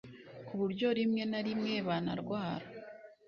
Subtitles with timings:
[0.47, 2.65] kuburyo rimwe na rimwe banarwara